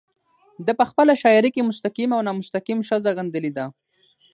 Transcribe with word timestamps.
ده 0.65 0.71
په 0.79 0.85
خپله 0.89 1.13
شاعرۍ 1.21 1.51
کې 1.55 1.67
مستقيم 1.69 2.09
او 2.15 2.21
نامستقيم 2.27 2.79
ښځه 2.89 3.09
غندلې 3.17 3.51
ده 3.57 3.65